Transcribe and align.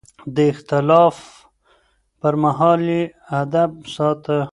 د 0.35 0.37
اختلاف 0.51 1.17
پر 2.21 2.33
مهال 2.43 2.81
يې 2.93 3.01
ادب 3.41 3.71
ساته. 3.95 4.39